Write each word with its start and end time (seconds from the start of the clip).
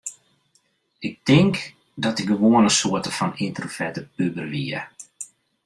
Ik 0.99 1.19
tink 1.23 1.73
dat 1.93 2.19
ik 2.19 2.27
gewoan 2.31 2.63
in 2.67 2.77
soarte 2.79 3.11
fan 3.17 3.33
yntroverte 3.45 4.03
puber 4.15 4.47
wie. 4.53 4.81